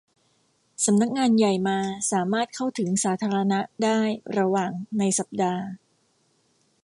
[0.85, 1.79] สำนักงานใหญ่มา
[2.11, 3.99] สามารถเข้าถึงสาธารณะได้
[4.37, 5.63] ระหว่างในสัปดาห์